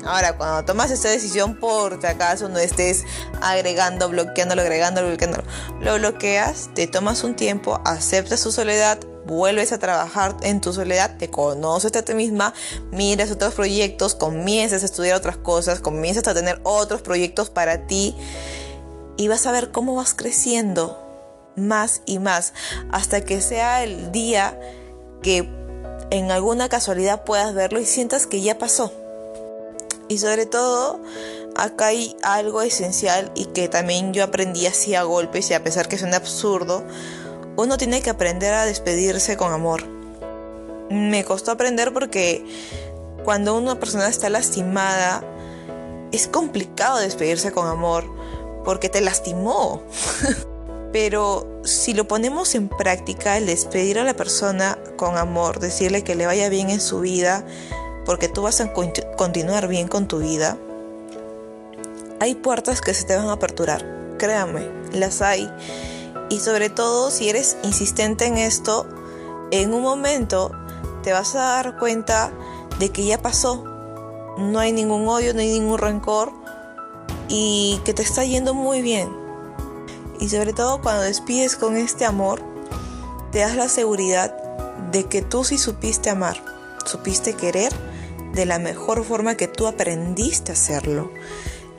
Ahora, 0.06 0.36
cuando 0.36 0.66
tomas 0.66 0.90
esta 0.90 1.10
decisión, 1.10 1.60
por 1.60 2.02
si 2.02 2.08
acaso 2.08 2.50
no 2.50 2.58
estés 2.58 3.04
agregando, 3.42 4.10
bloqueándolo, 4.10 4.62
agregando, 4.62 5.06
bloqueándolo, 5.06 5.44
lo 5.80 5.96
bloqueas, 5.96 6.70
te 6.74 6.88
tomas 6.88 7.24
un 7.24 7.36
tiempo, 7.36 7.80
aceptas 7.86 8.40
su 8.40 8.52
soledad, 8.52 8.98
vuelves 9.26 9.72
a 9.72 9.80
trabajar 9.80 10.36
en 10.42 10.62
tu 10.62 10.74
soledad, 10.74 11.18
te 11.18 11.30
conoces 11.30 11.96
a 11.96 12.02
ti 12.04 12.14
misma, 12.14 12.54
miras 12.92 13.32
otros 13.32 13.54
proyectos, 13.54 14.16
comienzas 14.16 14.84
a 14.84 14.86
estudiar 14.86 15.18
otras 15.18 15.38
cosas, 15.38 15.80
comienzas 15.80 16.28
a 16.28 16.34
tener 16.34 16.60
otros 16.64 17.02
proyectos 17.02 17.50
para 17.50 17.88
ti 17.88 18.16
y 19.18 19.28
vas 19.28 19.46
a 19.46 19.52
ver 19.52 19.72
cómo 19.72 19.96
vas 19.96 20.14
creciendo 20.14 20.98
más 21.56 22.02
y 22.06 22.20
más 22.20 22.54
hasta 22.92 23.22
que 23.22 23.42
sea 23.42 23.84
el 23.84 24.12
día 24.12 24.60
que 25.22 25.50
en 26.10 26.32
alguna 26.32 26.70
casualidad 26.70 27.24
puedas 27.24 27.54
verlo 27.54 27.80
y 27.80 27.86
sientas 27.86 28.28
que 28.28 28.42
ya 28.42 28.58
pasó. 28.58 28.92
Y 30.10 30.18
sobre 30.18 30.46
todo, 30.46 31.00
acá 31.56 31.88
hay 31.88 32.18
algo 32.22 32.62
esencial 32.62 33.32
y 33.34 33.46
que 33.46 33.70
también 33.70 34.14
yo 34.14 34.26
aprendí 34.26 34.66
así 34.66 34.94
a 34.94 35.04
golpes 35.04 35.50
y 35.50 35.54
a 35.54 35.64
pesar 35.64 35.88
que 35.88 35.98
suena 35.98 36.18
absurdo, 36.18 36.84
uno 37.62 37.78
tiene 37.78 38.02
que 38.02 38.10
aprender 38.10 38.54
a 38.54 38.66
despedirse 38.66 39.38
con 39.38 39.52
amor. 39.52 39.84
Me 40.90 41.24
costó 41.24 41.52
aprender 41.52 41.94
porque 41.94 42.46
cuando 43.24 43.56
una 43.58 43.80
persona 43.80 44.08
está 44.08 44.30
lastimada, 44.30 45.24
es 46.12 46.28
complicado 46.28 47.00
despedirse 47.00 47.52
con 47.52 47.68
amor 47.68 48.04
porque 48.66 48.90
te 48.90 49.02
lastimó. 49.02 49.82
Pero 50.92 51.48
si 51.64 51.94
lo 51.94 52.06
ponemos 52.08 52.54
en 52.56 52.68
práctica, 52.68 53.38
el 53.38 53.46
despedir 53.46 53.98
a 53.98 54.04
la 54.04 54.14
persona 54.14 54.78
con 54.98 55.18
amor, 55.18 55.60
decirle 55.60 56.04
que 56.04 56.16
le 56.16 56.26
vaya 56.26 56.50
bien 56.50 56.70
en 56.70 56.82
su 56.82 57.00
vida, 57.00 57.46
porque 58.06 58.28
tú 58.28 58.42
vas 58.42 58.60
a 58.60 58.74
continuar 58.74 59.70
bien 59.70 59.88
con 59.88 60.08
tu 60.08 60.20
vida, 60.20 60.58
hay 62.20 62.36
puertas 62.36 62.82
que 62.82 62.94
se 62.94 63.06
te 63.06 63.16
van 63.16 63.30
a 63.30 63.34
aperturar. 63.34 63.86
Créame, 64.18 64.68
las 64.92 65.22
hay. 65.22 65.50
Y 66.32 66.40
sobre 66.40 66.70
todo 66.70 67.12
si 67.12 67.28
eres 67.28 67.58
insistente 67.62 68.26
en 68.26 68.38
esto, 68.38 68.88
en 69.52 69.74
un 69.74 69.82
momento 69.82 70.54
te 71.04 71.12
vas 71.12 71.36
a 71.36 71.40
dar 71.40 71.78
cuenta 71.78 72.32
de 72.80 72.90
que 72.90 73.06
ya 73.06 73.22
pasó. 73.22 73.66
No 74.38 74.58
hay 74.60 74.72
ningún 74.72 75.10
odio, 75.10 75.34
no 75.34 75.42
hay 75.42 75.52
ningún 75.52 75.78
rencor 75.78 76.32
y 77.28 77.82
que 77.84 77.94
te 77.94 78.02
está 78.02 78.24
yendo 78.24 78.54
muy 78.54 78.82
bien. 78.82 79.14
Y 80.22 80.30
sobre 80.30 80.54
todo 80.54 80.82
cuando 80.82 81.04
despides 81.04 81.58
con 81.58 81.76
este 81.76 82.06
amor, 82.06 82.42
te 83.34 83.40
das 83.40 83.58
la 83.58 83.68
seguridad 83.68 84.34
de 84.90 85.04
que 85.08 85.22
tú 85.22 85.44
sí 85.44 85.58
supiste 85.58 86.10
amar, 86.10 86.42
supiste 86.86 87.34
querer 87.34 87.74
de 88.34 88.46
la 88.46 88.58
mejor 88.58 89.04
forma 89.04 89.36
que 89.36 89.50
tú 89.50 89.68
aprendiste 89.68 90.54
a 90.54 90.56
hacerlo. 90.56 91.12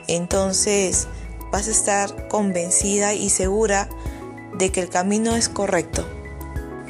Entonces 0.07 1.07
vas 1.51 1.67
a 1.67 1.71
estar 1.71 2.27
convencida 2.27 3.15
y 3.15 3.31
segura 3.31 3.89
de 4.57 4.71
que 4.71 4.81
el 4.81 4.89
camino 4.89 5.35
es 5.35 5.49
correcto. 5.49 6.05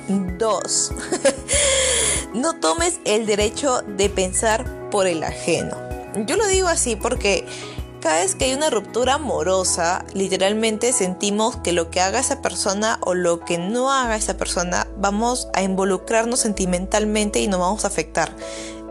2. 0.07 0.91
no 2.33 2.59
tomes 2.59 2.99
el 3.05 3.25
derecho 3.25 3.81
de 3.81 4.09
pensar 4.09 4.89
por 4.89 5.07
el 5.07 5.23
ajeno. 5.23 5.77
Yo 6.25 6.35
lo 6.35 6.45
digo 6.47 6.67
así 6.67 6.95
porque 6.95 7.45
cada 8.03 8.19
vez 8.19 8.35
que 8.35 8.45
hay 8.45 8.53
una 8.53 8.69
ruptura 8.69 9.13
amorosa, 9.13 10.03
literalmente 10.13 10.91
sentimos 10.91 11.55
que 11.57 11.71
lo 11.71 11.89
que 11.89 12.01
haga 12.01 12.19
esa 12.19 12.41
persona 12.41 12.99
o 13.01 13.13
lo 13.13 13.39
que 13.39 13.57
no 13.57 13.93
haga 13.93 14.17
esa 14.17 14.35
persona, 14.35 14.87
vamos 14.97 15.47
a 15.53 15.63
involucrarnos 15.63 16.41
sentimentalmente 16.41 17.39
y 17.39 17.47
nos 17.47 17.61
vamos 17.61 17.85
a 17.85 17.87
afectar. 17.87 18.35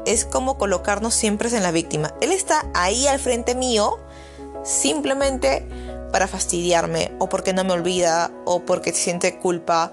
Es 0.06 0.24
como 0.24 0.56
colocarnos 0.56 1.12
siempre 1.14 1.54
en 1.54 1.62
la 1.62 1.72
víctima. 1.72 2.14
Él 2.22 2.32
está 2.32 2.64
ahí 2.72 3.06
al 3.06 3.20
frente 3.20 3.54
mío, 3.54 3.98
simplemente 4.64 5.68
para 6.12 6.28
fastidiarme, 6.28 7.10
o 7.18 7.28
porque 7.28 7.52
no 7.52 7.64
me 7.64 7.72
olvida, 7.72 8.30
o 8.44 8.60
porque 8.60 8.92
siente 8.92 9.38
culpa, 9.38 9.92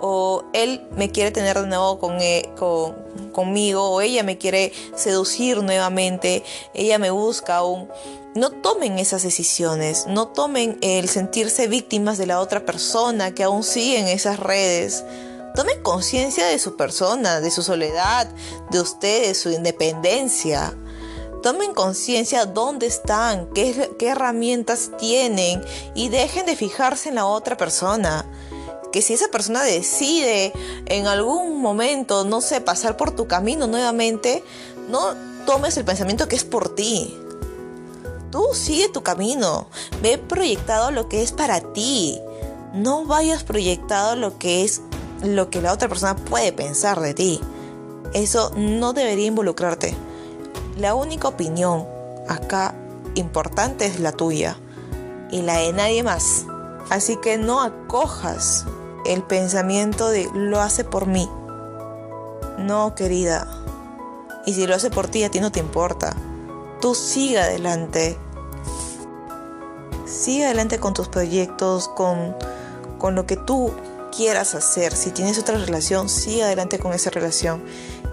o 0.00 0.44
él 0.52 0.86
me 0.96 1.10
quiere 1.10 1.30
tener 1.30 1.60
de 1.60 1.66
nuevo 1.66 1.98
con, 1.98 2.20
e, 2.20 2.50
con, 2.56 2.94
conmigo, 3.32 3.90
o 3.90 4.00
ella 4.00 4.22
me 4.22 4.38
quiere 4.38 4.72
seducir 4.96 5.62
nuevamente, 5.62 6.42
ella 6.74 6.98
me 6.98 7.10
busca 7.10 7.56
aún. 7.56 7.88
No 8.34 8.50
tomen 8.50 8.98
esas 8.98 9.22
decisiones, 9.22 10.06
no 10.06 10.28
tomen 10.28 10.78
el 10.80 11.08
sentirse 11.08 11.66
víctimas 11.66 12.18
de 12.18 12.26
la 12.26 12.40
otra 12.40 12.64
persona 12.64 13.34
que 13.34 13.42
aún 13.42 13.62
sigue 13.62 13.98
en 13.98 14.06
esas 14.06 14.38
redes. 14.38 15.04
Tomen 15.54 15.82
conciencia 15.82 16.46
de 16.46 16.58
su 16.58 16.76
persona, 16.76 17.40
de 17.40 17.50
su 17.50 17.62
soledad, 17.62 18.28
de 18.70 18.80
ustedes, 18.80 19.38
su 19.38 19.50
independencia. 19.50 20.72
Tomen 21.42 21.72
conciencia 21.72 22.46
dónde 22.46 22.86
están, 22.86 23.48
qué, 23.54 23.90
herramientas 24.00 24.90
tienen 24.98 25.62
y 25.94 26.08
dejen 26.08 26.46
de 26.46 26.56
fijarse 26.56 27.10
en 27.10 27.14
la 27.14 27.26
otra 27.26 27.56
persona 27.56 28.26
que 28.92 29.02
si 29.02 29.12
esa 29.14 29.28
persona 29.28 29.62
decide 29.62 30.52
en 30.86 31.06
algún 31.06 31.60
momento, 31.60 32.24
no 32.24 32.40
sé, 32.40 32.60
pasar 32.60 32.96
por 32.96 33.10
tu 33.10 33.28
camino 33.28 33.66
nuevamente, 33.66 34.42
no 34.88 35.14
tomes 35.46 35.76
el 35.76 35.84
pensamiento 35.84 36.26
que 36.26 36.36
es 36.36 36.44
por 36.44 36.74
ti. 36.74 37.16
Tú 38.30 38.44
sigue 38.52 38.88
tu 38.88 39.02
camino, 39.02 39.68
ve 40.02 40.18
proyectado 40.18 40.90
lo 40.90 41.08
que 41.08 41.22
es 41.22 41.32
para 41.32 41.60
ti. 41.60 42.18
No 42.74 43.04
vayas 43.04 43.44
proyectado 43.44 44.16
lo 44.16 44.38
que 44.38 44.64
es 44.64 44.82
lo 45.22 45.50
que 45.50 45.62
la 45.62 45.72
otra 45.72 45.88
persona 45.88 46.16
puede 46.16 46.52
pensar 46.52 47.00
de 47.00 47.14
ti. 47.14 47.40
Eso 48.12 48.52
no 48.56 48.92
debería 48.92 49.26
involucrarte. 49.26 49.94
La 50.78 50.94
única 50.94 51.26
opinión 51.26 51.88
acá 52.28 52.72
importante 53.16 53.84
es 53.86 53.98
la 53.98 54.12
tuya 54.12 54.56
y 55.28 55.42
la 55.42 55.56
de 55.58 55.72
nadie 55.72 56.04
más. 56.04 56.46
Así 56.88 57.16
que 57.16 57.36
no 57.36 57.60
acojas 57.60 58.64
el 59.04 59.24
pensamiento 59.24 60.08
de 60.08 60.30
lo 60.32 60.60
hace 60.60 60.84
por 60.84 61.06
mí. 61.06 61.28
No, 62.58 62.94
querida. 62.94 63.48
Y 64.46 64.54
si 64.54 64.68
lo 64.68 64.76
hace 64.76 64.88
por 64.88 65.08
ti, 65.08 65.24
a 65.24 65.30
ti 65.32 65.40
no 65.40 65.50
te 65.50 65.58
importa. 65.58 66.14
Tú 66.80 66.94
sigue 66.94 67.40
adelante. 67.40 68.16
Sigue 70.06 70.44
adelante 70.44 70.78
con 70.78 70.94
tus 70.94 71.08
proyectos, 71.08 71.88
con, 71.88 72.36
con 72.98 73.16
lo 73.16 73.26
que 73.26 73.36
tú 73.36 73.72
quieras 74.16 74.54
hacer. 74.54 74.94
Si 74.94 75.10
tienes 75.10 75.40
otra 75.40 75.58
relación, 75.58 76.08
sigue 76.08 76.44
adelante 76.44 76.78
con 76.78 76.92
esa 76.92 77.10
relación. 77.10 77.64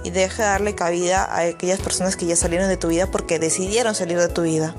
Y 0.05 0.11
deja 0.11 0.43
de 0.43 0.49
darle 0.49 0.75
cabida 0.75 1.25
a 1.25 1.39
aquellas 1.39 1.81
personas 1.81 2.15
que 2.15 2.27
ya 2.27 2.35
salieron 2.35 2.69
de 2.69 2.77
tu 2.77 2.89
vida 2.89 3.09
porque 3.09 3.39
decidieron 3.39 3.95
salir 3.95 4.19
de 4.19 4.29
tu 4.29 4.43
vida. 4.43 4.75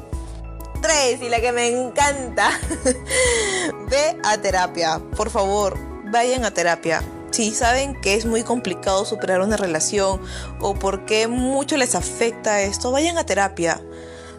3. 0.80 1.20
Y 1.20 1.28
la 1.28 1.40
que 1.40 1.50
me 1.50 1.68
encanta. 1.68 2.50
Ve 3.90 4.16
a 4.22 4.38
terapia, 4.38 5.00
por 5.16 5.30
favor 5.30 5.96
vayan 6.10 6.44
a 6.44 6.52
terapia. 6.52 7.02
Si 7.30 7.52
saben 7.52 8.00
que 8.00 8.14
es 8.14 8.24
muy 8.24 8.42
complicado 8.42 9.04
superar 9.04 9.40
una 9.40 9.56
relación 9.56 10.20
o 10.60 10.74
porque 10.74 11.28
mucho 11.28 11.76
les 11.76 11.94
afecta 11.94 12.62
esto, 12.62 12.92
vayan 12.92 13.18
a 13.18 13.26
terapia. 13.26 13.80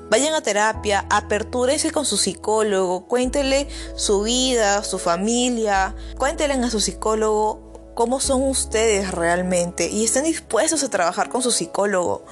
Vayan 0.09 0.33
a 0.33 0.41
terapia, 0.41 1.05
apertúrense 1.09 1.91
con 1.91 2.05
su 2.05 2.15
psicólogo, 2.15 3.07
cuéntenle 3.07 3.67
su 3.95 4.21
vida, 4.21 4.81
su 4.83 4.99
familia, 4.99 5.95
cuéntenle 6.17 6.65
a 6.65 6.69
su 6.69 6.79
psicólogo 6.79 7.66
cómo 7.97 8.19
son 8.19 8.43
ustedes 8.43 9.09
realmente 9.09 9.87
y 9.87 10.05
estén 10.05 10.23
dispuestos 10.23 10.83
a 10.83 10.89
trabajar 10.89 11.29
con 11.29 11.41
su 11.41 11.49
psicólogo. 11.49 12.23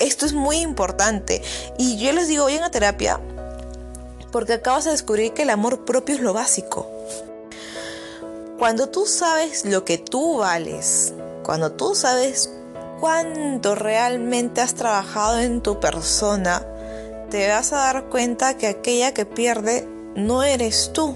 Esto 0.00 0.26
es 0.26 0.32
muy 0.32 0.56
importante 0.56 1.40
y 1.78 1.98
yo 1.98 2.12
les 2.12 2.26
digo, 2.26 2.46
vayan 2.46 2.64
a 2.64 2.72
terapia 2.72 3.20
porque 4.32 4.54
acabas 4.54 4.86
de 4.86 4.90
descubrir 4.90 5.32
que 5.34 5.42
el 5.42 5.50
amor 5.50 5.84
propio 5.84 6.16
es 6.16 6.20
lo 6.20 6.32
básico. 6.34 6.90
Cuando 8.58 8.88
tú 8.88 9.06
sabes 9.06 9.64
lo 9.64 9.84
que 9.84 9.98
tú 9.98 10.38
vales, 10.38 11.14
cuando 11.44 11.70
tú 11.70 11.94
sabes 11.94 12.50
cuánto 12.98 13.76
realmente 13.76 14.60
has 14.60 14.74
trabajado 14.74 15.38
en 15.38 15.60
tu 15.60 15.78
persona, 15.78 16.66
te 17.30 17.46
vas 17.46 17.72
a 17.72 17.76
dar 17.76 18.08
cuenta 18.08 18.56
que 18.56 18.66
aquella 18.66 19.14
que 19.14 19.26
pierde 19.26 19.86
no 20.16 20.42
eres 20.42 20.90
tú. 20.92 21.14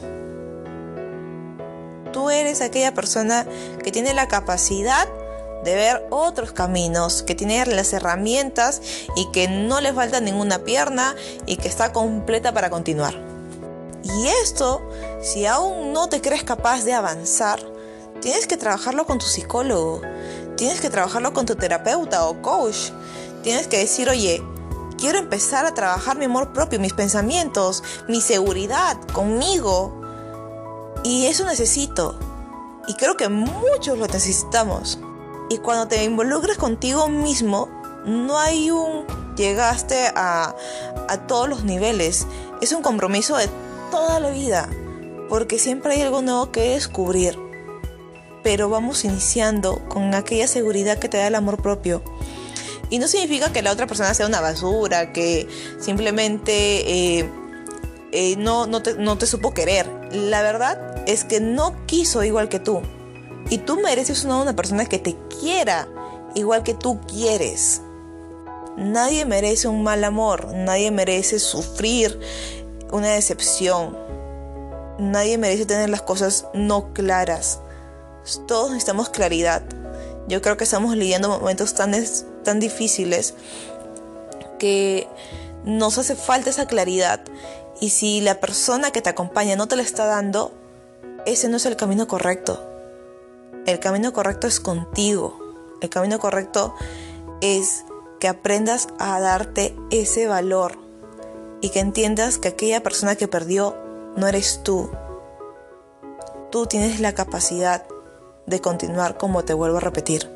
Tú 2.23 2.31
eres 2.31 2.61
aquella 2.61 2.95
persona 2.95 3.45
que 3.83 3.91
tiene 3.91 4.15
la 4.15 4.29
capacidad 4.29 5.09
de 5.65 5.75
ver 5.75 6.07
otros 6.11 6.53
caminos, 6.53 7.25
que 7.25 7.35
tiene 7.35 7.67
las 7.67 7.93
herramientas 7.93 8.81
y 9.17 9.29
que 9.33 9.49
no 9.49 9.81
le 9.81 9.93
falta 9.93 10.21
ninguna 10.21 10.61
pierna 10.61 11.17
y 11.47 11.57
que 11.57 11.67
está 11.67 11.93
completa 11.93 12.55
para 12.55 12.71
continuar. 12.71 13.21
Y 14.05 14.29
esto, 14.41 14.89
si 15.21 15.47
aún 15.47 15.93
no 15.93 16.09
te 16.09 16.21
crees 16.21 16.45
capaz 16.45 16.85
de 16.85 16.93
avanzar, 16.93 17.59
tienes 18.21 18.47
que 18.47 18.57
trabajarlo 18.57 19.05
con 19.05 19.19
tu 19.19 19.27
psicólogo, 19.27 20.01
tienes 20.57 20.81
que 20.81 20.91
trabajarlo 20.91 21.33
con 21.33 21.45
tu 21.45 21.57
terapeuta 21.57 22.25
o 22.29 22.41
coach. 22.41 22.93
Tienes 23.43 23.67
que 23.67 23.79
decir, 23.79 24.09
oye, 24.09 24.41
quiero 24.97 25.19
empezar 25.19 25.67
a 25.67 25.75
trabajar 25.75 26.17
mi 26.17 26.27
amor 26.27 26.53
propio, 26.53 26.79
mis 26.79 26.93
pensamientos, 26.93 27.83
mi 28.07 28.21
seguridad 28.21 28.97
conmigo. 29.13 30.02
Y 31.05 31.27
eso 31.27 31.45
necesito. 31.45 32.19
Y 32.87 32.95
creo 32.95 33.17
que 33.17 33.29
muchos 33.29 33.99
lo 33.99 34.07
necesitamos. 34.07 34.99
Y 35.51 35.59
cuando 35.59 35.89
te 35.89 36.03
involucres 36.05 36.57
contigo 36.57 37.09
mismo, 37.09 37.69
no 38.05 38.39
hay 38.39 38.71
un 38.71 39.05
llegaste 39.37 40.07
a, 40.15 40.55
a 41.09 41.27
todos 41.27 41.49
los 41.49 41.65
niveles. 41.65 42.27
Es 42.61 42.73
un 42.73 42.83
compromiso 42.83 43.37
de 43.37 43.49
toda 43.91 44.21
la 44.21 44.31
vida, 44.31 44.69
porque 45.29 45.59
siempre 45.59 45.95
hay 45.95 46.03
algo 46.03 46.23
nuevo 46.23 46.51
que 46.51 46.71
descubrir. 46.71 47.39
Pero 48.43 48.69
vamos 48.69 49.05
iniciando 49.05 49.81
con 49.89 50.15
aquella 50.15 50.49
seguridad 50.49 50.99
que 50.99 51.09
te 51.09 51.19
da 51.19 51.29
el 51.29 51.35
amor 51.35 51.63
propio. 51.63 52.03
Y 52.91 52.99
no 52.99 53.09
significa 53.09 53.53
que 53.53 53.63
la 53.63 53.73
otra 53.73 53.87
persona 53.87 54.13
sea 54.13 54.27
una 54.27 54.41
basura, 54.41 55.13
que 55.13 55.49
simplemente 55.81 57.19
eh, 57.19 57.31
eh, 58.13 58.37
no, 58.37 58.67
no, 58.67 58.83
te, 58.83 58.95
no 58.95 59.19
te 59.19 59.27
supo 59.27 59.55
querer. 59.55 59.89
La 60.13 60.43
verdad 60.43 61.03
es 61.07 61.25
que 61.25 61.41
no 61.41 61.87
quiso 61.87 62.23
igual 62.23 62.49
que 62.49 62.61
tú. 62.61 62.83
Y 63.51 63.59
tú 63.59 63.81
mereces 63.81 64.25
una, 64.25 64.41
una 64.41 64.55
persona 64.55 64.87
que 64.87 64.99
te 64.99 65.17
quiera 65.41 65.89
igual 66.35 66.63
que 66.63 66.75
tú 66.75 67.01
quieres. 67.07 67.83
Nadie 68.77 69.25
merece 69.25 69.69
un 69.69 69.83
mal 69.83 70.03
amor, 70.05 70.55
nadie 70.55 70.91
merece 70.91 71.39
sufrir 71.39 72.19
una 72.91 73.09
decepción. 73.09 73.97
Nadie 74.99 75.39
merece 75.39 75.67
tener 75.67 75.91
las 75.91 76.03
cosas 76.03 76.47
no 76.55 76.93
claras. 76.93 77.61
Todos 78.47 78.71
necesitamos 78.71 79.09
claridad. 79.09 79.63
Yo 80.29 80.41
creo 80.41 80.57
que 80.57 80.65
estamos 80.65 80.97
lidiando 80.97 81.29
momentos 81.29 81.75
tan, 81.75 81.93
tan 82.45 82.61
difíciles 82.61 83.35
que 84.59 85.09
nos 85.65 85.99
hace 85.99 86.15
falta 86.15 86.51
esa 86.51 86.67
claridad. 86.67 87.21
Y 87.83 87.91
si 87.91 88.21
la 88.21 88.39
persona 88.39 88.93
que 88.93 89.03
te 89.03 89.11
acompaña 89.11 89.57
no 89.57 89.67
te 89.67 89.75
la 89.75 89.83
está 89.83 90.07
dando, 90.07 90.53
ese 91.27 91.49
no 91.49 91.57
es 91.57 91.67
el 91.67 91.75
camino 91.75 92.07
correcto. 92.07 92.65
El 93.67 93.81
camino 93.81 94.13
correcto 94.13 94.47
es 94.47 94.61
contigo. 94.61 95.37
El 95.81 95.89
camino 95.89 96.21
correcto 96.21 96.77
es 97.41 97.85
que 98.21 98.29
aprendas 98.29 98.87
a 99.01 99.19
darte 99.19 99.75
ese 99.91 100.29
valor 100.29 100.79
y 101.61 101.71
que 101.71 101.81
entiendas 101.81 102.39
que 102.39 102.47
aquella 102.47 102.85
persona 102.85 103.17
que 103.17 103.27
perdió 103.27 103.77
no 104.17 104.29
eres 104.29 104.61
tú. 104.63 104.89
Tú 106.53 106.67
tienes 106.67 107.01
la 107.01 107.17
capacidad 107.17 107.85
de 108.47 108.61
continuar 108.61 109.19
como 109.19 109.43
te 109.43 109.55
vuelvo 109.55 109.79
a 109.79 109.81
repetir. 109.81 110.31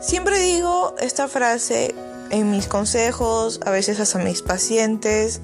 Siempre 0.00 0.40
digo 0.40 0.92
esta 0.98 1.28
frase 1.28 1.94
en 2.30 2.50
mis 2.50 2.66
consejos, 2.66 3.60
a 3.64 3.70
veces 3.70 4.00
hasta 4.00 4.18
mis 4.18 4.42
pacientes, 4.42 5.40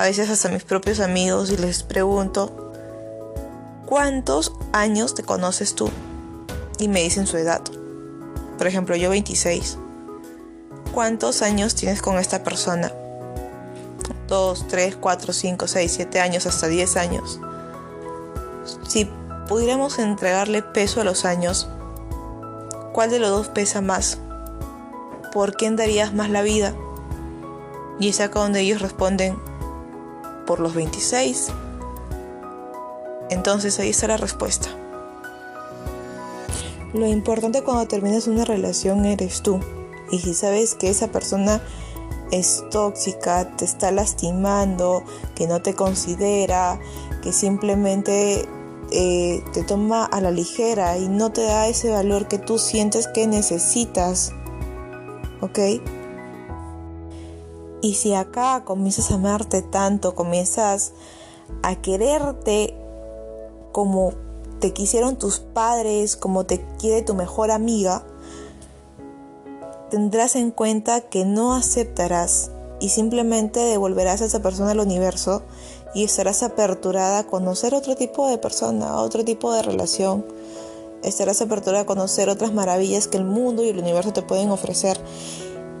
a 0.00 0.04
veces 0.04 0.30
hasta 0.30 0.48
mis 0.48 0.64
propios 0.64 0.98
amigos 0.98 1.50
y 1.50 1.58
les 1.58 1.82
pregunto, 1.82 2.72
¿cuántos 3.84 4.50
años 4.72 5.14
te 5.14 5.22
conoces 5.22 5.74
tú? 5.74 5.90
Y 6.78 6.88
me 6.88 7.02
dicen 7.02 7.26
su 7.26 7.36
edad. 7.36 7.60
Por 8.56 8.66
ejemplo, 8.66 8.96
yo 8.96 9.10
26. 9.10 9.76
¿Cuántos 10.94 11.42
años 11.42 11.74
tienes 11.74 12.00
con 12.00 12.16
esta 12.16 12.42
persona? 12.42 12.90
2, 14.26 14.68
3, 14.68 14.96
4, 14.96 15.32
5, 15.34 15.68
6, 15.68 15.92
7 15.94 16.20
años, 16.20 16.46
hasta 16.46 16.66
10 16.66 16.96
años. 16.96 17.38
Si 18.88 19.06
pudiéramos 19.48 19.98
entregarle 19.98 20.62
peso 20.62 21.02
a 21.02 21.04
los 21.04 21.26
años, 21.26 21.68
¿cuál 22.94 23.10
de 23.10 23.18
los 23.18 23.28
dos 23.28 23.48
pesa 23.48 23.82
más? 23.82 24.16
¿Por 25.30 25.56
quién 25.56 25.76
darías 25.76 26.14
más 26.14 26.30
la 26.30 26.40
vida? 26.40 26.74
Y 27.98 28.08
es 28.08 28.20
acá 28.20 28.40
donde 28.40 28.60
ellos 28.60 28.80
responden, 28.80 29.49
por 30.50 30.58
los 30.58 30.74
26. 30.74 31.46
Entonces 33.30 33.78
ahí 33.78 33.90
está 33.90 34.08
la 34.08 34.16
respuesta. 34.16 34.68
Lo 36.92 37.06
importante 37.06 37.62
cuando 37.62 37.86
terminas 37.86 38.26
una 38.26 38.44
relación 38.44 39.04
eres 39.04 39.42
tú. 39.42 39.60
Y 40.10 40.18
si 40.18 40.34
sabes 40.34 40.74
que 40.74 40.90
esa 40.90 41.06
persona 41.06 41.62
es 42.32 42.64
tóxica, 42.72 43.56
te 43.58 43.64
está 43.64 43.92
lastimando, 43.92 45.04
que 45.36 45.46
no 45.46 45.62
te 45.62 45.74
considera, 45.74 46.80
que 47.22 47.32
simplemente 47.32 48.48
eh, 48.90 49.44
te 49.52 49.62
toma 49.62 50.04
a 50.04 50.20
la 50.20 50.32
ligera 50.32 50.98
y 50.98 51.06
no 51.06 51.30
te 51.30 51.44
da 51.44 51.68
ese 51.68 51.90
valor 51.90 52.26
que 52.26 52.38
tú 52.38 52.58
sientes 52.58 53.06
que 53.06 53.28
necesitas, 53.28 54.32
¿ok? 55.42 55.60
Y 57.82 57.94
si 57.94 58.14
acá 58.14 58.64
comienzas 58.64 59.10
a 59.10 59.14
amarte 59.14 59.62
tanto, 59.62 60.14
comienzas 60.14 60.92
a 61.62 61.76
quererte 61.76 62.76
como 63.72 64.12
te 64.60 64.72
quisieron 64.72 65.16
tus 65.16 65.40
padres, 65.40 66.16
como 66.16 66.44
te 66.44 66.64
quiere 66.78 67.02
tu 67.02 67.14
mejor 67.14 67.50
amiga, 67.50 68.04
tendrás 69.90 70.36
en 70.36 70.50
cuenta 70.50 71.00
que 71.00 71.24
no 71.24 71.54
aceptarás 71.54 72.50
y 72.80 72.90
simplemente 72.90 73.60
devolverás 73.60 74.22
a 74.22 74.26
esa 74.26 74.40
persona 74.40 74.72
al 74.72 74.80
universo 74.80 75.42
y 75.94 76.04
estarás 76.04 76.42
aperturada 76.42 77.20
a 77.20 77.26
conocer 77.26 77.74
otro 77.74 77.96
tipo 77.96 78.28
de 78.28 78.38
persona, 78.38 78.96
otro 78.96 79.24
tipo 79.24 79.52
de 79.52 79.62
relación. 79.62 80.24
Estarás 81.02 81.40
aperturada 81.40 81.82
a 81.82 81.86
conocer 81.86 82.28
otras 82.28 82.52
maravillas 82.52 83.08
que 83.08 83.16
el 83.16 83.24
mundo 83.24 83.64
y 83.64 83.68
el 83.70 83.78
universo 83.78 84.12
te 84.12 84.22
pueden 84.22 84.50
ofrecer. 84.50 85.00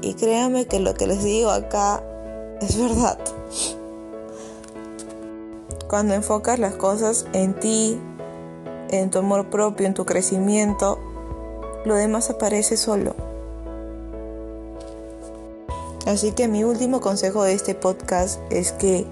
Y 0.02 0.14
créanme 0.14 0.66
que 0.66 0.80
lo 0.80 0.94
que 0.94 1.06
les 1.06 1.22
digo 1.22 1.50
acá 1.50 2.02
es 2.60 2.78
verdad. 2.78 3.18
Cuando 5.88 6.14
enfocas 6.14 6.58
las 6.58 6.74
cosas 6.74 7.26
en 7.32 7.58
ti, 7.58 8.00
en 8.90 9.10
tu 9.10 9.18
amor 9.18 9.50
propio, 9.50 9.86
en 9.86 9.94
tu 9.94 10.06
crecimiento, 10.06 10.98
lo 11.84 11.94
demás 11.94 12.30
aparece 12.30 12.76
solo. 12.76 13.14
Así 16.06 16.32
que 16.32 16.48
mi 16.48 16.64
último 16.64 17.00
consejo 17.00 17.42
de 17.42 17.52
este 17.52 17.74
podcast 17.74 18.40
es 18.50 18.72
que 18.72 19.06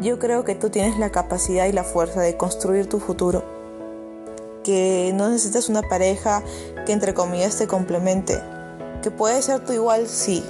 yo 0.00 0.18
creo 0.18 0.44
que 0.44 0.54
tú 0.54 0.70
tienes 0.70 0.98
la 0.98 1.10
capacidad 1.10 1.66
y 1.66 1.72
la 1.72 1.84
fuerza 1.84 2.20
de 2.20 2.36
construir 2.36 2.88
tu 2.88 3.00
futuro. 3.00 3.42
Que 4.62 5.12
no 5.14 5.28
necesitas 5.28 5.68
una 5.68 5.82
pareja 5.82 6.42
que 6.86 6.92
entre 6.92 7.14
comillas 7.14 7.58
te 7.58 7.66
complemente 7.66 8.40
que 9.04 9.10
puede 9.10 9.42
ser 9.42 9.60
tú 9.60 9.74
igual, 9.74 10.08
sí. 10.08 10.42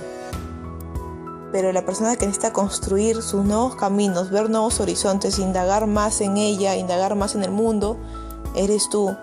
Pero 1.50 1.72
la 1.72 1.84
persona 1.84 2.14
que 2.14 2.24
necesita 2.24 2.52
construir 2.52 3.20
sus 3.20 3.44
nuevos 3.44 3.74
caminos, 3.74 4.30
ver 4.30 4.48
nuevos 4.48 4.78
horizontes, 4.78 5.40
indagar 5.40 5.88
más 5.88 6.20
en 6.20 6.36
ella, 6.36 6.76
indagar 6.76 7.16
más 7.16 7.34
en 7.34 7.42
el 7.42 7.50
mundo, 7.50 7.96
eres 8.54 8.88
tú. 8.88 9.16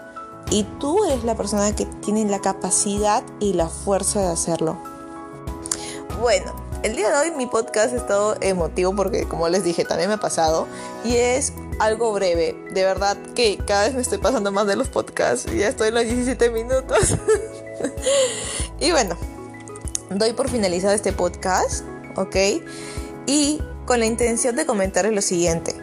Y 0.49 0.65
tú 0.81 1.05
eres 1.05 1.23
la 1.23 1.35
persona 1.35 1.73
que 1.73 1.85
tiene 1.85 2.25
la 2.25 2.41
capacidad 2.41 3.23
y 3.39 3.53
la 3.53 3.69
fuerza 3.69 4.19
de 4.19 4.27
hacerlo. 4.27 4.77
Bueno, 6.19 6.53
el 6.83 6.97
día 6.97 7.09
de 7.09 7.17
hoy 7.17 7.31
mi 7.31 7.45
podcast 7.45 7.93
es 7.93 8.05
todo 8.05 8.35
emotivo 8.41 8.95
porque 8.95 9.27
como 9.27 9.47
les 9.47 9.63
dije 9.63 9.85
también 9.85 10.09
me 10.09 10.15
ha 10.15 10.19
pasado 10.19 10.67
y 11.05 11.15
es 11.15 11.53
algo 11.79 12.11
breve. 12.11 12.55
De 12.73 12.83
verdad 12.83 13.17
que 13.33 13.57
cada 13.65 13.83
vez 13.83 13.93
me 13.93 14.01
estoy 14.01 14.17
pasando 14.17 14.51
más 14.51 14.67
de 14.67 14.75
los 14.75 14.89
podcasts. 14.89 15.45
Ya 15.55 15.67
estoy 15.67 15.89
en 15.89 15.93
los 15.95 16.03
17 16.03 16.49
minutos. 16.49 17.17
y 18.79 18.91
bueno, 18.91 19.15
doy 20.15 20.33
por 20.33 20.49
finalizado 20.49 20.93
este 20.93 21.13
podcast, 21.13 21.85
¿ok? 22.15 22.35
Y 23.27 23.59
con 23.85 23.99
la 23.99 24.05
intención 24.05 24.55
de 24.55 24.65
comentarles 24.65 25.13
lo 25.13 25.21
siguiente. 25.21 25.75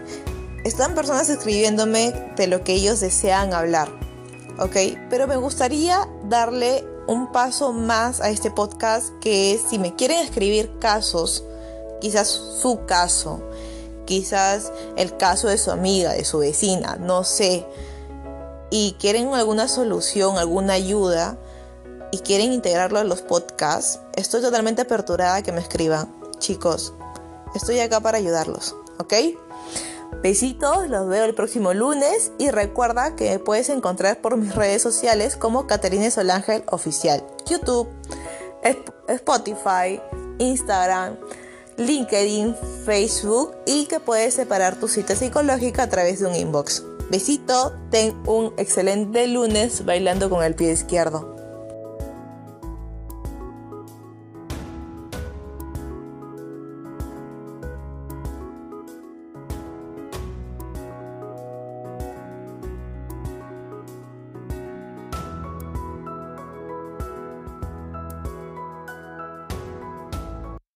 Están 0.65 0.95
personas 0.95 1.29
escribiéndome 1.29 2.13
de 2.37 2.47
lo 2.47 2.63
que 2.63 2.75
ellos 2.75 3.01
desean 3.01 3.55
hablar, 3.55 3.89
¿ok? 4.59 4.77
Pero 5.09 5.27
me 5.27 5.37
gustaría 5.37 6.09
darle 6.25 6.85
un 7.07 7.33
paso 7.33 7.73
más 7.73 8.21
a 8.21 8.29
este 8.29 8.51
podcast 8.51 9.11
que 9.21 9.55
es 9.55 9.63
si 9.71 9.79
me 9.79 9.95
quieren 9.95 10.19
escribir 10.19 10.79
casos, 10.79 11.45
quizás 12.01 12.29
su 12.29 12.85
caso, 12.87 13.43
quizás 14.05 14.73
el 14.97 15.17
caso 15.17 15.49
de 15.49 15.59
su 15.59 15.71
amiga, 15.71 16.13
de 16.13 16.25
su 16.25 16.39
vecina, 16.39 16.97
no 17.01 17.25
sé, 17.25 17.65
y 18.71 18.95
quieren 19.01 19.33
alguna 19.33 19.69
solución, 19.69 20.37
alguna 20.37 20.75
ayuda, 20.75 21.39
y 22.11 22.19
quieren 22.19 22.53
integrarlo 22.53 22.99
a 22.99 23.05
los 23.05 23.23
podcasts, 23.23 24.01
estoy 24.15 24.41
totalmente 24.41 24.83
aperturada 24.83 25.37
a 25.37 25.43
que 25.43 25.53
me 25.53 25.61
escriban. 25.61 26.13
Chicos, 26.39 26.95
estoy 27.55 27.81
acá 27.81 28.01
para 28.01 28.19
ayudarlos, 28.19 28.75
¿ok? 28.99 29.15
Besitos, 30.23 30.89
los 30.89 31.09
veo 31.09 31.25
el 31.25 31.35
próximo 31.35 31.75
lunes 31.75 32.33
y 32.39 32.51
recuerda 32.51 33.15
que 33.15 33.31
me 33.31 33.39
puedes 33.39 33.69
encontrar 33.69 34.21
por 34.21 34.37
mis 34.37 34.55
redes 34.55 34.83
sociales 34.83 35.37
como 35.37 35.67
Caterina 35.67 36.11
Solangel 36.11 36.65
Oficial, 36.71 37.25
YouTube, 37.47 37.89
Spotify, 39.09 40.01
Instagram, 40.39 41.17
LinkedIn, 41.77 42.57
Facebook 42.85 43.55
y 43.67 43.87
que 43.87 44.01
puedes 44.01 44.35
separar 44.35 44.81
tu 44.81 44.89
cita 44.89 45.15
psicológica 45.15 45.85
a 45.85 45.89
través 45.89 46.21
de 46.21 46.27
un 46.27 46.35
inbox. 46.35 46.85
Besito, 47.11 47.73
ten 47.91 48.15
un 48.27 48.53
excelente 48.59 49.27
lunes 49.29 49.85
bailando 49.85 50.29
con 50.29 50.43
el 50.43 50.55
pie 50.55 50.73
izquierdo. 50.73 51.38